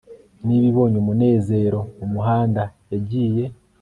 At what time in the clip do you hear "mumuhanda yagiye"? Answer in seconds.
1.97-3.43